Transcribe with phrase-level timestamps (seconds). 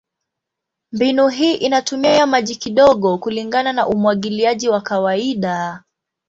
[0.93, 5.83] Mbinu hii inatumia maji kidogo kulingana na umwagiliaji wa kawaida.